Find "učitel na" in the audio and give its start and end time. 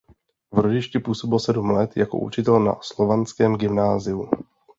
2.19-2.75